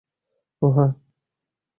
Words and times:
ওহ, 0.61 0.71
হ্যা। 0.75 0.87